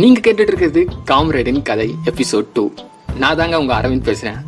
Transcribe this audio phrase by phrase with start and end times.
[0.00, 2.70] நீங்க கேட்டுட்டு இருக்கிறது காம்ரேடின் கதை எபிசோட் டூ
[3.18, 4.38] நான் தாங்க உங்க அரவிந்த் பேசுறேன்.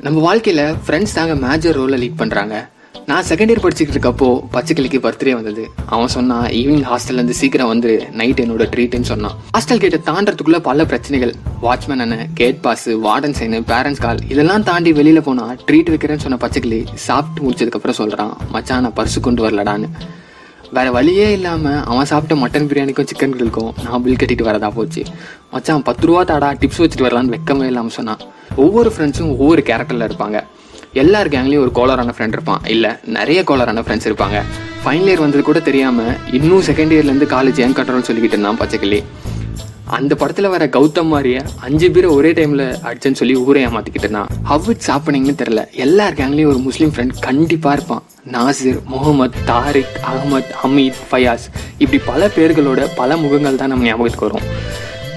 [0.00, 2.70] நம்ம வாழ்க்கையில ஃப்ரெண்ட்ஸ் தாங்க மேஜர் ரோலை லீட் பண்றாங்க.
[3.06, 5.70] நான் செகண்ட் இயர் படிச்சுக்கிட்டு இருக்கப்போ பச்சைக்கிளிக்கு பர்த்டே வந்தது.
[5.86, 9.36] அவன் சொன்னான் ஈவினிங் ஹாஸ்டல்ல இருந்து சீக்கிரம் வந்து நைட் என்னோட ட்ரீட்டுன்னு சொன்னான்.
[9.58, 11.34] ஹாஸ்டல் கேட்டை தாண்டறதுக்குள்ள பல பிரச்சனைகள்.
[11.62, 16.40] வாட்ச்மேன் அண்ணன் gate pass warden sign parents call இதெல்லாம் தாண்டி வெளியில போனா ட்ரீட் வைக்கிறேன்னு சொன்ன
[16.46, 18.34] பச்சைக்கிளி சாப்பிட்டு முடிச்சதுக்கு அப்புறம் சொல்றான்.
[18.48, 19.90] மச்சான் நான் பர்சு கொண்டு வரலடான்னு.
[20.76, 25.02] வேற வழியே இல்லாமல் அவன் சாப்பிட்ட மட்டன் பிரியாணிக்கும் சிக்கன் கிரில்க்கும் நான் பில் கட்டிட்டு வரதா போச்சு.
[25.52, 28.22] மச்சான் பத்து ரூபா தாடா டிப்ஸ் வச்சுட்டு வரலான்னு வெக்கமே இல்லாமல் சொன்னான்.
[28.64, 30.40] ஒவ்வொரு ஃப்ரெண்ட்ஸும் ஒவ்வொரு கேரக்டர்ல இருப்பாங்க.
[31.02, 32.64] எல்லார் கேங்லேயும் ஒரு கோலரான ஃப்ரெண்ட் இருப்பான்.
[32.74, 34.40] இல்லை நிறைய கோலரான ஃப்ரெண்ட்ஸ் இருப்பாங்க.
[34.84, 39.00] ஃபைனல் இயர் வந்தது கூட தெரியாமல் இன்னும் செகண்ட் இயர்லேருந்து காலேஜ் ஏன் கட்டுறோம்னு சொல்லிக்கிட்டு இருந்தான் பச்சைக்கிளி.
[39.86, 44.90] அந்த படத்துல வர கௌதம் மாதிரியே அஞ்சு பேரை ஒரே டைம்ல அடிச்சேன்னு சொல்லி ஊரே ஏமாத்திக்கிட்டு ஹவ் இட்ஸ்
[44.90, 45.62] ஹாப்பனிங்னு தெரியல.
[45.84, 48.02] எல்லா கேங்லயும் ஒரு முஸ்லீம் ஃப்ரெண்ட் கண்டிப்பா இருப்பான்.
[48.34, 51.44] நாசிர் முகமது தாரிக் அகமத் ஹமீத் ஃபயாஸ்.
[51.78, 54.46] இப்படி பல பேர்களோட பல முகங்கள் தான் நம்ம ஞாபகத்துக்கு வரும்.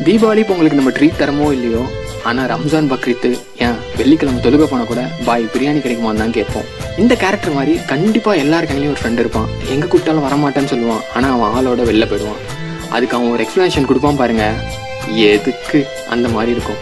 [0.08, 1.84] தீபாவளி பொங்கலுக்கு நம்ம ட்ரீட் தரமோ இல்லையோ
[2.24, 6.68] ஆனால் ரம்ஜான் பக்ரீத்து ஏன் வெள்ளிக்கிழமை தொழுக போனால் கூட பாய் பிரியாணி கிடைக்குமான்னு தான் கேட்போம்.
[6.98, 9.50] இந்த கேரக்டர் மாதிரி கண்டிப்பாக எல்லாருக்காங்களையும் ஒரு ஃப்ரெண்ட் இருப்பான்.
[9.74, 11.04] எங்கே கூப்பிட்டாலும் வரமாட்டேன்னு சொல்லுவான்.
[11.16, 12.42] ஆனால் அவன் ஆளோட வெளில போயிடுவான்.
[12.90, 14.54] அதுக்கு அவன் ஒரு எக்ஸ்பிளனேஷன் கொடுப்பான் பாருங்க.
[15.14, 16.80] எதுக்கு அந்த மாதிரி இருக்கும்.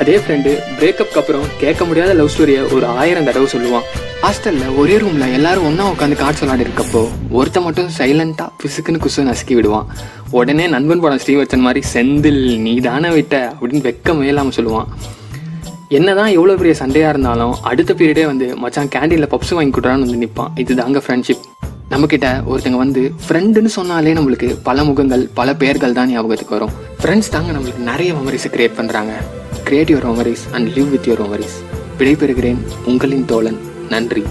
[0.00, 3.86] அதே ஃப்ரெண்டு பிரேக்கப்க்கு அப்புறம் கேட்க முடியாத லவ் ஸ்டோரியை ஒரு ஆயிரம் தடவை சொல்லுவான்.
[4.22, 9.54] ஹாஸ்டலில் ஒரே ரூமில் எல்லாரும் ஒன்றா உட்காந்து கார்ட்ஸ் விளாடி இருக்கப்போ ஒருத்த மட்டும் சைலண்ட்டாக பிசுக்குன்னு குசு நசுக்கி
[9.54, 9.86] விடுவான்.
[10.30, 13.54] உடனே நண்பன் படம் ஸ்ரீவர்த்தன் மாதிரி செந்தில் நீ தானே விட்ட?
[13.54, 14.86] அப்படின்னு வெக்கமே இல்லாமல் சொல்லுவான்.
[15.88, 20.52] என்னதான் எவ்வளோ பெரிய சண்டையாக இருந்தாலும் அடுத்த பீரியடே வந்து மச்சான் கேண்டீனில் பப்ஸ் வாங்கி கொடுறான்னு வந்து நிற்பான்
[20.56, 21.46] இதுதாங்க ஃப்ரெண்ட்ஷிப்
[21.90, 26.74] நம்மக்கிட்ட ஒருத்தங்க வந்து ஃப்ரெண்டுன்னு சொன்னாலே நம்மளுக்கு பல முகங்கள் பல பெயர்கள் தான் ஞாபகத்துக்கு வரும்.
[27.02, 29.12] ஃப்ரெண்ட்ஸ் தாங்க நம்மளுக்கு நிறைய மெமரிஸை கிரியேட் பண்ணுறாங்க
[29.64, 31.58] create your memories and live with your memories
[31.98, 33.58] விடைபெறுகிறேன் உங்களின் தோழன்.
[33.88, 34.24] நன்றி.